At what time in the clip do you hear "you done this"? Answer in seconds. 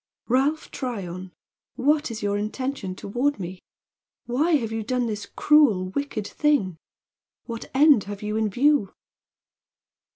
4.71-5.27